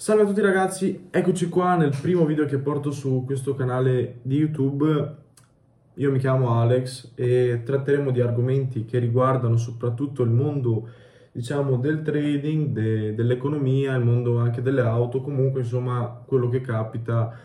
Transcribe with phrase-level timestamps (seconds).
[0.00, 4.36] Salve a tutti ragazzi, eccoci qua nel primo video che porto su questo canale di
[4.36, 5.14] YouTube.
[5.94, 10.88] Io mi chiamo Alex e tratteremo di argomenti che riguardano soprattutto il mondo,
[11.32, 17.36] diciamo, del trading, de- dell'economia, il mondo anche delle auto, comunque insomma quello che capita,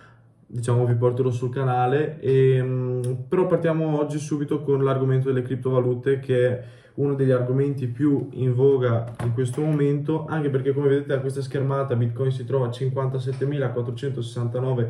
[0.46, 2.20] diciamo, vi porterò sul canale.
[2.20, 6.64] E, mm, però partiamo oggi subito con l'argomento delle criptovalute che è
[6.96, 11.42] uno degli argomenti più in voga in questo momento, anche perché come vedete da questa
[11.42, 14.88] schermata Bitcoin si trova a 57.469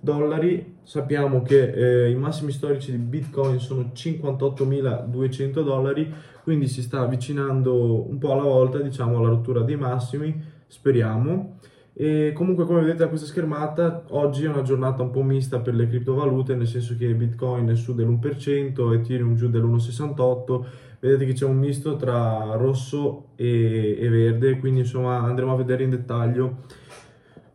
[0.00, 7.00] dollari, sappiamo che eh, i massimi storici di Bitcoin sono 58.200 dollari, quindi si sta
[7.00, 11.58] avvicinando un po' alla volta, diciamo, alla rottura dei massimi, speriamo.
[11.96, 15.74] E comunque come vedete da questa schermata oggi è una giornata un po' mista per
[15.74, 20.64] le criptovalute nel senso che Bitcoin è su dell'1%, Ethereum giù dell'1,68
[20.98, 25.84] vedete che c'è un misto tra rosso e, e verde quindi insomma andremo a vedere
[25.84, 26.62] in dettaglio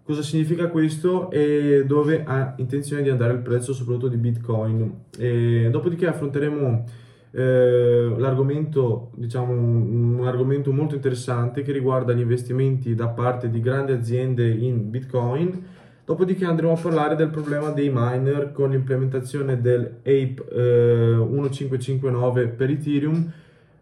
[0.09, 5.03] cosa significa questo e dove ha intenzione di andare il prezzo soprattutto di Bitcoin.
[5.15, 6.83] E dopodiché affronteremo
[7.31, 13.91] eh, l'argomento, diciamo, un argomento molto interessante che riguarda gli investimenti da parte di grandi
[13.91, 15.77] aziende in Bitcoin.
[16.05, 22.71] Dopodiché andremo a parlare del problema dei miner con l'implementazione del APE eh, 1559 per
[22.71, 23.31] Ethereum,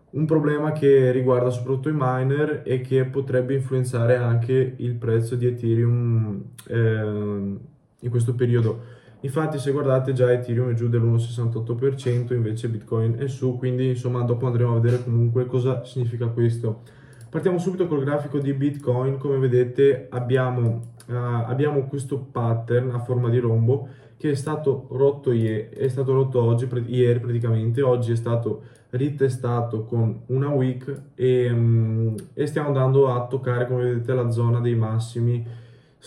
[0.10, 5.48] un problema che riguarda soprattutto i miner e che potrebbe influenzare anche il prezzo di
[5.48, 7.56] Ethereum eh,
[8.00, 8.96] in questo periodo.
[9.22, 14.46] Infatti se guardate già Ethereum è giù dell'1,68%, invece Bitcoin è su, quindi insomma dopo
[14.46, 16.82] andremo a vedere comunque cosa significa questo.
[17.30, 23.30] Partiamo subito col grafico di Bitcoin, come vedete abbiamo, uh, abbiamo questo pattern a forma
[23.30, 28.16] di rombo che è stato rotto, ieri, è stato rotto oggi, ieri praticamente, oggi è
[28.16, 34.30] stato ritestato con una week e, um, e stiamo andando a toccare come vedete la
[34.30, 35.46] zona dei massimi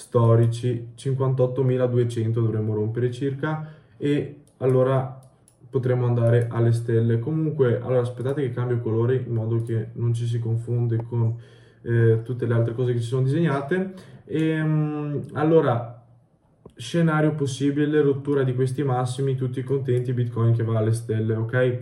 [0.00, 5.20] storici 58.200 dovremmo rompere circa e allora
[5.68, 7.18] potremo andare alle stelle.
[7.18, 11.36] Comunque allora aspettate che cambio colore in modo che non ci si confonde con
[11.82, 13.92] eh, tutte le altre cose che ci sono disegnate.
[14.24, 16.02] E um, allora
[16.76, 21.80] scenario possibile rottura di questi massimi tutti contenti bitcoin che va alle stelle ok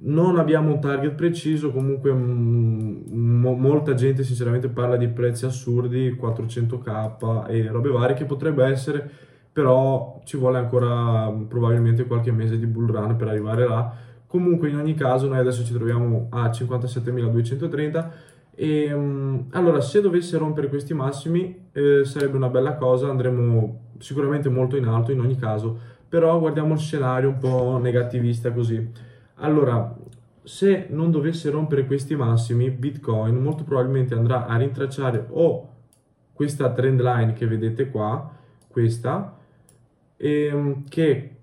[0.00, 6.16] non abbiamo un target preciso, comunque mm, mo- molta gente sinceramente parla di prezzi assurdi,
[6.20, 9.08] 400k e robe varie che potrebbe essere,
[9.52, 13.92] però ci vuole ancora mm, probabilmente qualche mese di bull run per arrivare là.
[14.26, 18.08] Comunque in ogni caso noi adesso ci troviamo a 57.230
[18.54, 24.48] e um, allora se dovesse rompere questi massimi eh, sarebbe una bella cosa, andremo sicuramente
[24.48, 25.78] molto in alto in ogni caso,
[26.08, 29.06] però guardiamo il scenario un po' negativista così.
[29.40, 29.96] Allora,
[30.42, 35.68] se non dovesse rompere questi massimi, Bitcoin molto probabilmente andrà a rintracciare o
[36.32, 38.32] questa trend line che vedete qua,
[38.68, 39.36] questa,
[40.16, 41.36] ehm, che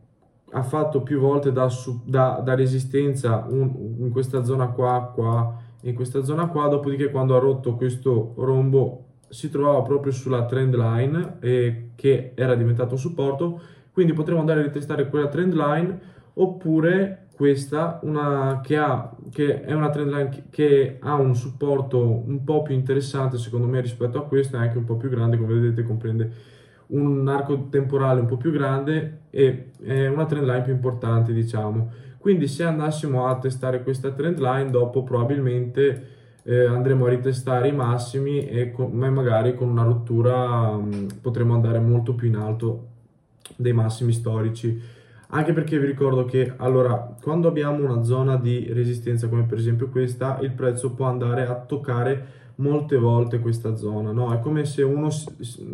[0.51, 1.69] ha fatto più volte da,
[2.03, 7.35] da, da resistenza un, in questa zona qua, qua, in questa zona qua, dopodiché quando
[7.35, 13.59] ha rotto questo rombo si trovava proprio sulla trend line eh, che era diventato supporto,
[13.91, 16.00] quindi potremo andare a ritestare quella trend line
[16.34, 22.62] oppure questa una, che, ha, che è una trendline che ha un supporto un po'
[22.62, 25.84] più interessante secondo me rispetto a questo, è anche un po' più grande, come vedete
[25.84, 26.31] comprende
[26.88, 31.91] un arco temporale un po' più grande e è una trendline più importante diciamo.
[32.18, 36.13] Quindi se andassimo a testare questa trendline dopo probabilmente
[36.44, 41.79] eh, andremo a ritestare i massimi e con, magari con una rottura mh, potremo andare
[41.79, 42.88] molto più in alto
[43.56, 44.94] dei massimi storici
[45.29, 49.89] anche perché vi ricordo che allora quando abbiamo una zona di resistenza come per esempio
[49.89, 54.33] questa il prezzo può andare a toccare molte volte questa zona no?
[54.33, 55.09] è come se uno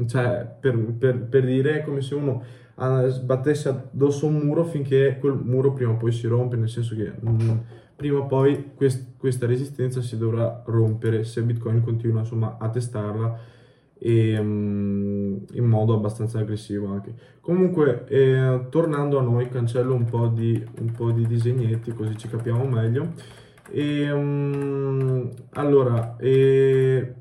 [0.07, 2.43] cioè per, per, per dire è come se uno
[2.75, 6.95] ah, sbattesse addosso un muro finché quel muro prima o poi si rompe nel senso
[6.95, 7.49] che mm,
[7.95, 13.59] prima o poi quest, questa resistenza si dovrà rompere se bitcoin continua insomma a testarla
[14.03, 17.13] e um, in modo abbastanza aggressivo anche.
[17.39, 22.27] Comunque, eh, tornando a noi, cancello un po' di, un po di disegnetti così ci
[22.27, 23.13] capiamo meglio.
[23.69, 27.13] E, um, allora, eh,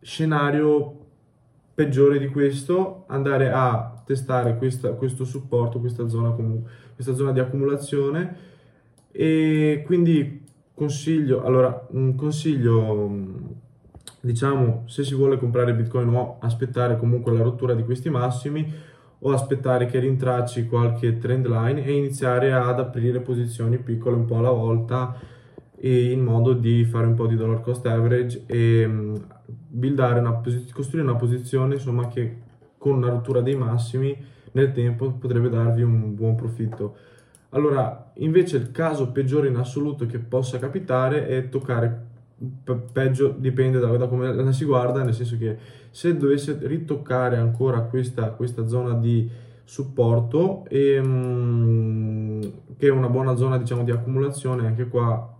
[0.00, 0.98] scenario
[1.72, 6.34] peggiore di questo, andare a testare questa, questo supporto, questa zona,
[6.94, 8.36] questa zona di accumulazione
[9.12, 10.42] e quindi
[10.74, 13.64] consiglio, allora, un consiglio
[14.20, 18.72] diciamo se si vuole comprare bitcoin o aspettare comunque la rottura di questi massimi
[19.18, 24.38] o aspettare che rintracci qualche trend line e iniziare ad aprire posizioni piccole un po'
[24.38, 25.18] alla volta
[25.80, 29.14] in modo di fare un po' di dollar cost average e mm,
[29.46, 30.40] buildare una
[30.72, 32.44] costruire una posizione insomma che
[32.78, 34.16] con una rottura dei massimi
[34.52, 36.96] nel tempo potrebbe darvi un buon profitto.
[37.50, 42.05] Allora, invece il caso peggiore in assoluto che possa capitare è toccare
[42.92, 45.56] peggio dipende da, da, come la si guarda, nel senso che
[45.90, 49.28] se dovesse ritoccare ancora questa, questa zona di
[49.64, 55.34] supporto, e, ehm, che è una buona zona diciamo, di accumulazione, anche qua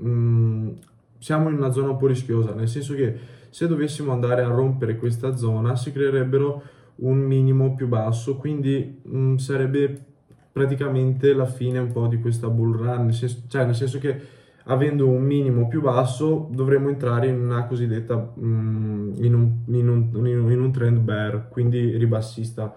[0.00, 0.70] mm,
[1.18, 3.18] siamo in una zona un po' rischiosa, nel senso che
[3.50, 6.62] se dovessimo andare a rompere questa zona si creerebbero
[6.96, 10.04] un minimo più basso, quindi mm, sarebbe
[10.52, 14.35] praticamente la fine un po' di questa bull run, nel senso, cioè nel senso che
[14.68, 20.26] avendo un minimo più basso dovremmo entrare in una cosiddetta mh, in, un, in, un,
[20.26, 22.74] in, un, trend bear quindi ribassista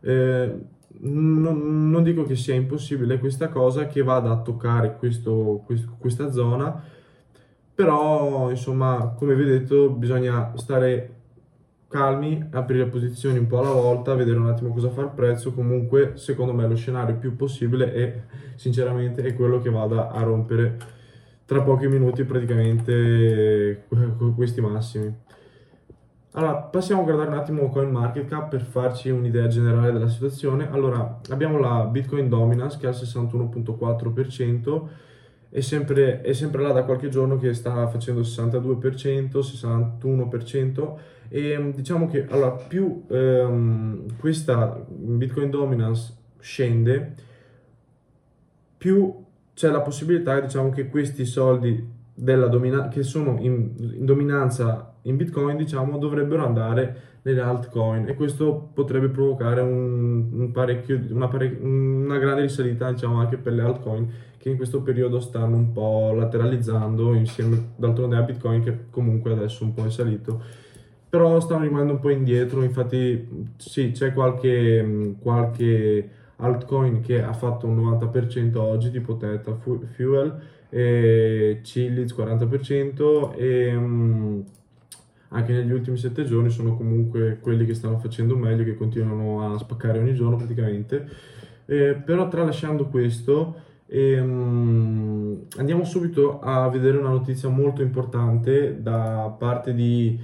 [0.00, 0.54] eh,
[0.98, 6.30] non, non, dico che sia impossibile questa cosa che vada a toccare questo, questo, questa
[6.30, 6.80] zona
[7.74, 11.14] però insomma come vi ho detto bisogna stare
[11.88, 15.52] calmi, aprire posizioni un po' alla volta, vedere un attimo cosa fa il prezzo.
[15.52, 18.22] Comunque, secondo me, lo scenario più possibile è
[18.56, 20.76] sinceramente è quello che vada a rompere
[21.46, 23.86] tra pochi minuti praticamente
[24.34, 25.24] questi massimi.
[26.32, 30.68] Allora, passiamo a guardare un attimo CoinMarketCap per farci un'idea generale della situazione.
[30.70, 34.82] Allora, abbiamo la Bitcoin Dominance che è al 61.4%,
[35.48, 40.94] è sempre, è sempre là da qualche giorno che sta facendo 62%, 61%
[41.28, 47.14] e diciamo che allora, più ehm, questa Bitcoin Dominance scende,
[48.76, 49.24] più
[49.56, 51.82] c'è la possibilità diciamo, che questi soldi
[52.14, 58.06] domina- che sono in, in, dominanza in Bitcoin diciamo, dovrebbero andare nelle altcoin.
[58.06, 63.54] E questo potrebbe provocare un, un parecchio, una, parec- una, grande risalita diciamo, anche per
[63.54, 68.90] le altcoin che in questo periodo stanno un po' lateralizzando insieme d'altronde a Bitcoin che
[68.90, 70.42] comunque adesso un po' è salito.
[71.08, 77.66] Però stanno rimanendo un po' indietro infatti sì c'è qualche, qualche altcoin che ha fatto
[77.66, 84.44] un 90% oggi, tipo Theta Fuel, e Chiliz 40% e um,
[85.28, 89.58] anche negli ultimi 7 giorni sono comunque quelli che stanno facendo meglio, che continuano a
[89.58, 91.08] spaccare ogni giorno praticamente.
[91.66, 93.56] Eh, però tralasciando questo,
[93.86, 100.18] ehm, andiamo subito a vedere una notizia molto importante da parte di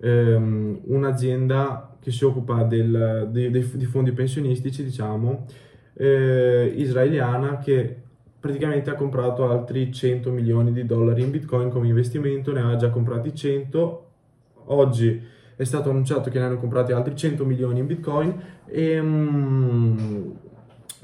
[0.00, 5.46] ehm, un'azienda che si occupa del, dei, dei, di fondi pensionistici, diciamo,
[5.94, 7.96] eh, israeliana che
[8.40, 12.88] praticamente ha comprato altri 100 milioni di dollari in bitcoin come investimento, ne ha già
[12.88, 14.06] comprati 100,
[14.66, 15.20] oggi
[15.56, 20.34] è stato annunciato che ne hanno comprati altri 100 milioni in bitcoin e um,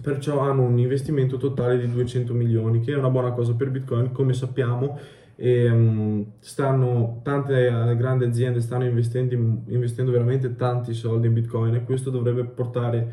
[0.00, 4.12] perciò hanno un investimento totale di 200 milioni che è una buona cosa per bitcoin.
[4.12, 4.98] Come sappiamo
[5.36, 9.34] e, um, stanno, tante eh, grandi aziende stanno investendo,
[9.66, 13.12] investendo, veramente tanti soldi in bitcoin e questo dovrebbe portare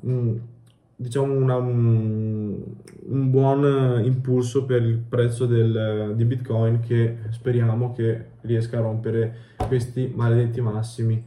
[0.00, 0.40] um,
[0.96, 2.60] diciamo una, un,
[3.06, 9.36] un, buon impulso per il prezzo del, di bitcoin che speriamo che riesca a rompere
[9.68, 11.22] questi maledetti massimi.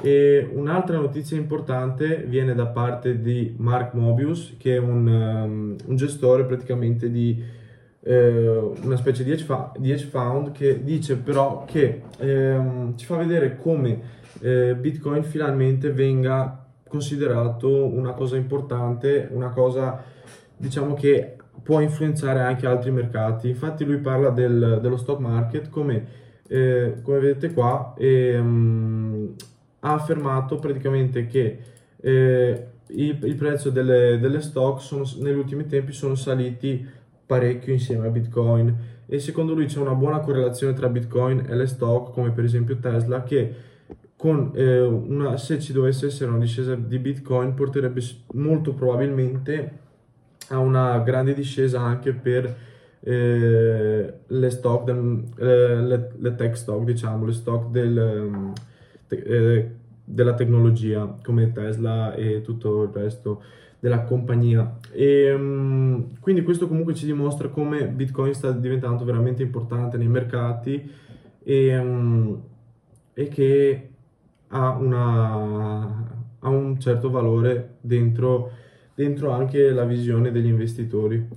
[0.00, 5.96] E un'altra notizia importante viene da parte di Mark Mobius che è un, um, un
[5.96, 7.60] gestore praticamente di
[8.04, 14.20] eh, una specie di hedge, fund che dice però che ehm, ci fa vedere come
[14.40, 20.02] eh, Bitcoin finalmente venga considerato una cosa importante, una cosa
[20.56, 23.48] diciamo che può influenzare anche altri mercati.
[23.48, 26.06] Infatti lui parla del, dello stock market come,
[26.48, 29.34] eh, come vedete qua ehm,
[29.80, 31.58] ha affermato praticamente che
[32.00, 36.86] eh, il, il, prezzo delle, delle stock sono, negli ultimi tempi sono saliti
[37.32, 38.90] parecchio insieme a Bitcoin.
[39.06, 42.76] E secondo lui c'è una buona correlazione tra Bitcoin e le stock come per esempio
[42.76, 43.54] Tesla che
[44.16, 48.00] con, eh, una, se ci dovesse essere una discesa di Bitcoin porterebbe
[48.34, 49.80] molto probabilmente
[50.48, 52.54] a una grande discesa anche per
[53.00, 58.52] eh, le stock del, eh, le, le, tech stock diciamo le stock del,
[59.08, 59.70] te, eh,
[60.04, 63.42] della tecnologia come Tesla e tutto il resto
[63.82, 64.78] della compagnia.
[64.92, 70.88] E, um, quindi questo comunque ci dimostra come Bitcoin sta diventando veramente importante nei mercati
[71.42, 72.40] e, um,
[73.12, 73.88] e che
[74.46, 76.06] ha, una,
[76.38, 78.52] ha, un certo valore dentro,
[78.94, 81.28] dentro anche la visione degli investitori.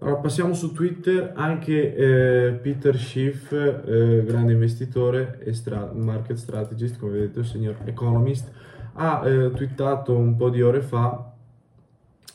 [0.00, 6.98] Allora, passiamo su Twitter, anche eh, Peter Schiff, eh, grande investitore e stra- market strategist,
[6.98, 8.52] come vedete, signor economist,
[8.92, 11.30] ha eh, twittato un po' di ore fa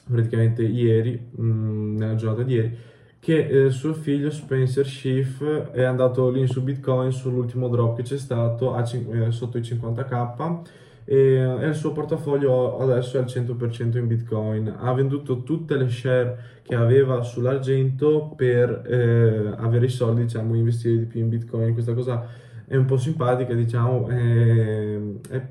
[0.09, 2.77] praticamente ieri, mh, mm, nella giornata di ieri,
[3.19, 8.17] che eh, suo figlio Spencer Schiff è andato lì su Bitcoin sull'ultimo drop che c'è
[8.17, 10.61] stato a, eh, sotto i 50k
[11.05, 14.75] e, e, il suo portafoglio adesso è al 100% in Bitcoin.
[14.75, 20.99] Ha venduto tutte le share che aveva sull'argento per eh, avere i soldi, diciamo, investire
[20.99, 21.73] di più in Bitcoin.
[21.73, 22.27] Questa cosa
[22.65, 25.47] è un po' simpatica, diciamo, è, è,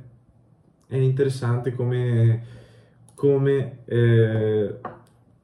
[0.87, 2.43] è interessante come,
[3.21, 4.79] come eh,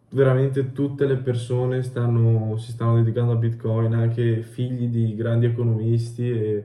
[0.09, 6.31] veramente tutte le persone stanno, si stanno dedicando a Bitcoin, anche figli di grandi economisti
[6.31, 6.65] e,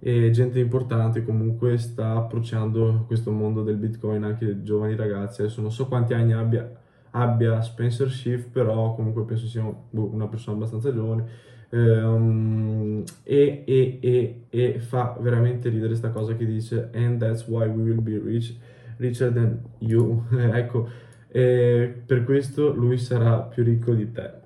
[0.00, 5.42] e, gente importante comunque sta approcciando questo mondo del Bitcoin, anche giovani ragazzi.
[5.42, 6.68] Adesso non so quanti anni abbia,
[7.12, 11.50] abbia Spencer Schiff, però comunque penso sia una persona abbastanza giovane.
[11.70, 17.66] Um, e, e, e, e, fa veramente ridere questa cosa che dice and that's why
[17.66, 18.54] we will be rich,
[19.02, 20.88] richer than you ecco
[21.28, 24.40] e per questo lui sarà più ricco di te.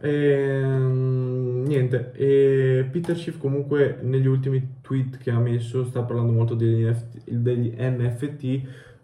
[0.00, 6.54] E, niente, e Peter Schiff comunque negli ultimi tweet che ha messo sta parlando molto
[6.54, 8.44] degli NFT, degli NFT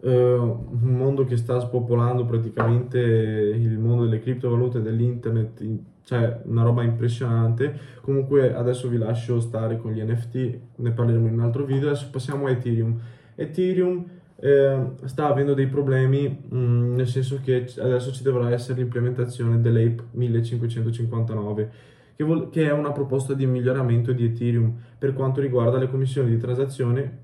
[0.05, 5.63] eh, un mondo che sta spopolando praticamente il mondo delle criptovalute, dell'internet,
[6.03, 7.77] cioè una roba impressionante.
[8.01, 11.89] Comunque adesso vi lascio stare con gli NFT, ne parleremo in un altro video.
[11.89, 12.99] Adesso passiamo a Ethereum.
[13.35, 14.05] Ethereum
[14.45, 19.59] eh, sta avendo dei problemi, mh, mm, nel senso che adesso ci dovrà essere l'implementazione
[19.59, 21.71] dell'APE 1559,
[22.15, 26.29] che, vol- che, è una proposta di miglioramento di Ethereum per quanto riguarda le commissioni
[26.29, 27.23] di transazione,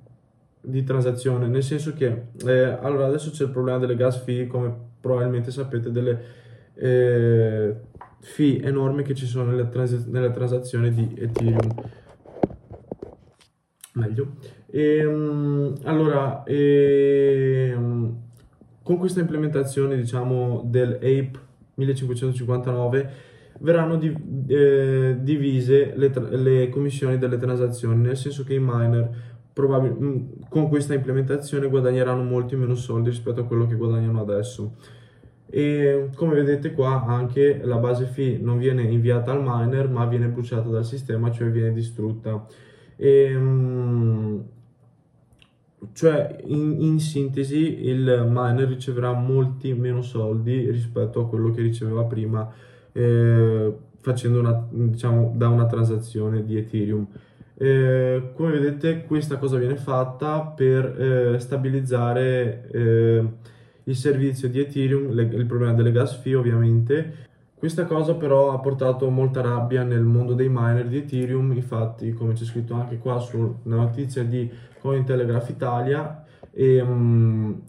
[0.61, 4.73] di transazione nel senso che eh, allora adesso c'è il problema delle gas fee, come
[4.99, 6.21] probabilmente sapete, delle
[6.73, 7.75] eh,
[8.19, 11.99] fee enormi che ci sono nelle, trans- nelle transazioni di Ethereum.
[13.93, 14.35] Meglio.
[14.67, 18.15] E, ehm, allora, e, ehm,
[18.83, 21.31] con questa implementazione, diciamo, del APE
[21.75, 23.09] 1559
[23.59, 24.13] verranno di,
[24.47, 29.09] eh, divise le, le, commissioni delle transazioni, nel senso che i miner
[29.53, 30.17] probabil- mm,
[30.49, 34.75] con questa implementazione guadagneranno molti meno soldi rispetto a quello che guadagnano adesso.
[35.49, 40.27] E come vedete qua anche la base fee non viene inviata al miner ma viene
[40.27, 42.45] bruciata dal sistema, cioè viene distrutta.
[43.01, 44.43] E, um,
[45.93, 52.03] cioè, in, in, sintesi, il miner riceverà molti meno soldi rispetto a quello che riceveva
[52.03, 52.47] prima
[52.91, 57.07] eh, facendo una, diciamo, da una transazione di Ethereum.
[57.55, 63.25] Eh, come vedete, questa cosa viene fatta per eh, stabilizzare eh,
[63.85, 67.29] il servizio di Ethereum, le, il problema delle gas fee ovviamente,
[67.61, 72.33] questa cosa però ha portato molta rabbia nel mondo dei miner di Ethereum, infatti come
[72.33, 74.49] c'è scritto anche qua sulla notizia di
[74.79, 77.61] Cointelegraph Italia, e, um,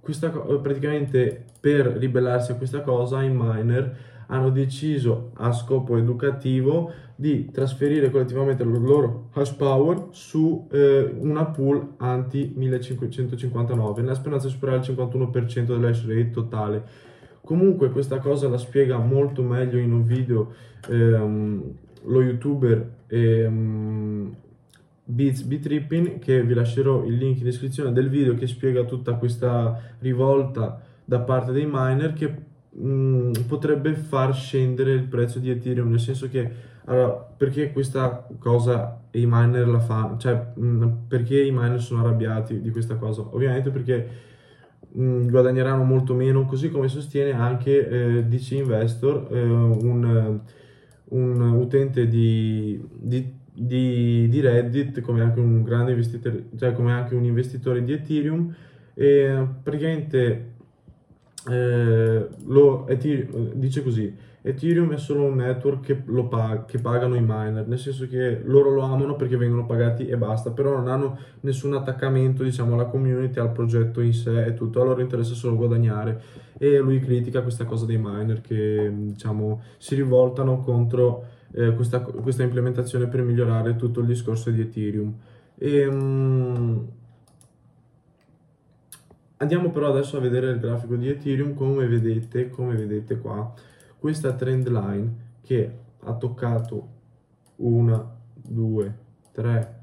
[0.00, 3.96] questa, praticamente per ribellarsi a questa cosa i miner
[4.28, 11.44] hanno deciso a scopo educativo di trasferire collettivamente il loro hash power su eh, una
[11.44, 17.10] pool anti 1559 nella speranza di superare il 51% dell'hash rate totale
[17.44, 20.54] Comunque questa cosa la spiega molto meglio in un video
[20.88, 21.72] ehm,
[22.04, 24.34] lo youtuber ehm,
[25.04, 29.94] Beats Bitrippin che vi lascerò il link in descrizione del video che spiega tutta questa
[29.98, 32.28] rivolta da parte dei miner che
[32.70, 38.26] mh, mm, potrebbe far scendere il prezzo di Ethereum nel senso che allora perché questa
[38.38, 42.94] cosa i miner la fanno cioè mh, mm, perché i miner sono arrabbiati di questa
[42.96, 43.22] cosa?
[43.30, 44.08] Ovviamente perché
[44.90, 50.40] mh, guadagneranno molto meno, così come sostiene anche eh, DC Investor, eh, un,
[51.04, 57.14] un, utente di, di, di, di, Reddit, come anche un grande investitore, cioè come anche
[57.14, 58.54] un investitore di Ethereum,
[58.94, 60.50] e praticamente
[61.48, 67.20] eh, lo, Ethereum, dice così Ethereum è solo un network che, pag- che, pagano i
[67.20, 71.16] miner, nel senso che loro lo amano perché vengono pagati e basta, però non hanno
[71.40, 75.54] nessun attaccamento diciamo, alla community, al progetto in sé e tutto, a loro interessa solo
[75.54, 76.20] guadagnare
[76.58, 82.42] e lui critica questa cosa dei miner che diciamo, si rivoltano contro eh, questa, questa,
[82.42, 85.14] implementazione per migliorare tutto il discorso di Ethereum.
[85.56, 86.88] E, um,
[89.42, 93.52] andiamo però adesso a vedere il grafico di Ethereum, come vedete, come vedete qua
[93.98, 96.88] questa trend line che ha toccato
[97.56, 98.98] 1, 2,
[99.32, 99.80] 3,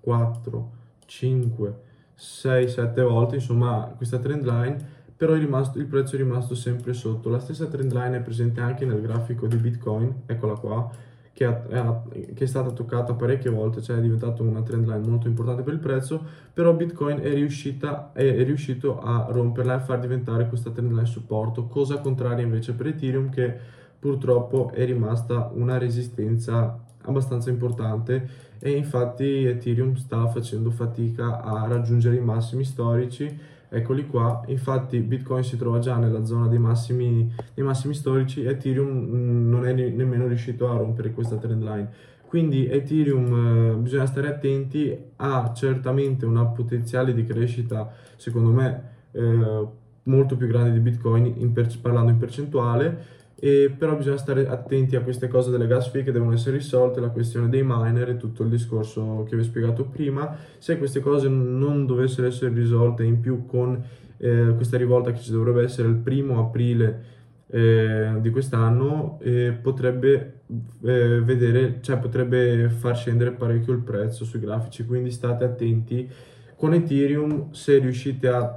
[0.00, 0.70] 4,
[1.04, 1.80] 5,
[2.14, 4.76] 6, 7 volte, insomma questa trend line,
[5.16, 7.28] però rimasto, il prezzo è rimasto sempre sotto.
[7.28, 10.90] La stessa trend line è presente anche nel grafico di Bitcoin, eccola qua,
[11.32, 12.02] che, ha,
[12.34, 15.72] che, è stata toccata parecchie volte, cioè è diventato una trend line molto importante per
[15.72, 16.22] il prezzo,
[16.52, 20.92] però Bitcoin è, riuscita, è, è riuscito a romperla e a far diventare questa trend
[20.92, 28.50] line supporto, cosa contraria invece per Ethereum che purtroppo è rimasta una resistenza abbastanza importante
[28.58, 34.42] e infatti Ethereum sta facendo fatica a raggiungere i massimi storici eccoli qua.
[34.46, 38.44] Infatti Bitcoin si trova già nella zona dei massimi, dei massimi storici.
[38.44, 41.88] Ethereum mm, non è nemmeno riuscito a rompere questa trend line.
[42.26, 44.96] Quindi Ethereum eh, bisogna stare attenti.
[45.16, 49.66] Ha certamente una potenziale di crescita secondo me eh,
[50.04, 54.94] molto più grande di Bitcoin in per, parlando in percentuale e però bisogna stare attenti
[54.94, 58.16] a queste cose delle gas fee che devono essere risolte, la questione dei miner e
[58.16, 60.36] tutto il discorso che vi ho spiegato prima.
[60.58, 63.82] Se queste cose non dovessero essere risolte in più con
[64.18, 67.02] eh, questa rivolta che ci dovrebbe essere il primo aprile
[67.48, 70.42] eh, di quest'anno, eh, potrebbe
[70.84, 76.08] eh, vedere, cioè potrebbe far scendere parecchio il prezzo sui grafici, quindi state attenti.
[76.54, 78.56] Con Ethereum, se riuscite a,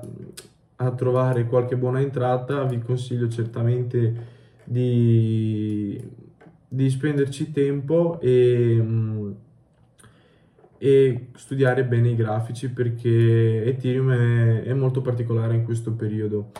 [0.75, 4.33] a trovare qualche buona entrata, vi consiglio certamente
[4.65, 6.01] di,
[6.67, 8.83] di spenderci tempo e,
[10.77, 16.51] e, studiare bene i grafici perché Ethereum è, è molto particolare in questo periodo.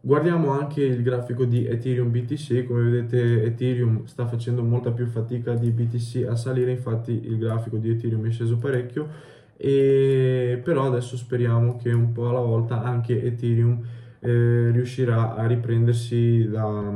[0.00, 5.54] Guardiamo anche il grafico di Ethereum BTC, come vedete Ethereum sta facendo molta più fatica
[5.54, 9.08] di BTC a salire, infatti il grafico di Ethereum è sceso parecchio,
[9.56, 13.82] e però adesso speriamo che un po' alla volta anche Ethereum
[14.20, 16.94] eh, riuscirà a riprendersi da,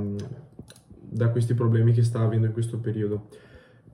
[1.10, 3.28] da questi problemi che sta avendo in questo periodo.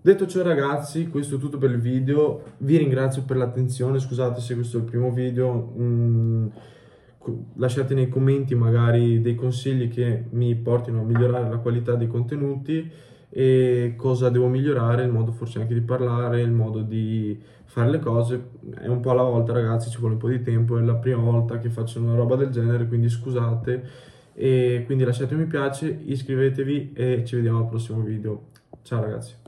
[0.00, 4.54] Detto ciò ragazzi, questo è tutto per il video, vi ringrazio per l'attenzione, scusate se
[4.54, 6.46] questo è il primo video, mm,
[7.54, 12.88] lasciate nei commenti magari dei consigli che mi portino a migliorare la qualità dei contenuti
[13.28, 17.98] e cosa devo migliorare, il modo forse anche di parlare, il modo di fare le
[17.98, 20.94] cose, è un po' alla volta ragazzi, ci vuole un po' di tempo, è la
[20.94, 25.46] prima volta che faccio una roba del genere, quindi scusate e quindi lasciate un mi
[25.46, 28.48] piace, iscrivetevi e ci vediamo al prossimo video.
[28.82, 29.45] Ciao ragazzi.